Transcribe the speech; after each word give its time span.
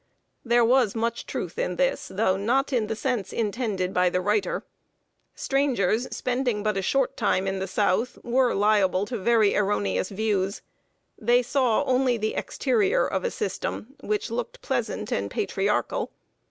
There 0.43 0.65
was 0.65 0.95
much 0.95 1.27
truth 1.27 1.59
in 1.59 1.75
this, 1.75 2.07
though 2.11 2.35
not 2.35 2.73
in 2.73 2.87
the 2.87 2.95
sense 2.95 3.31
intended 3.31 3.93
by 3.93 4.09
the 4.09 4.19
writer. 4.19 4.63
Strangers 5.35 6.07
spending 6.09 6.63
but 6.63 6.75
a 6.75 6.81
short 6.81 7.15
time 7.15 7.45
in 7.45 7.59
the 7.59 7.67
South 7.67 8.17
were 8.23 8.55
liable 8.55 9.05
to 9.05 9.17
very 9.19 9.55
erroneous 9.55 10.09
views. 10.09 10.63
They 11.19 11.43
saw 11.43 11.83
only 11.83 12.17
the 12.17 12.33
exterior 12.33 13.05
of 13.07 13.23
a 13.23 13.29
system, 13.29 13.93
which 13.99 14.31
looked 14.31 14.63
pleasant 14.63 15.11
and 15.11 15.29
patriarchal. 15.29 16.09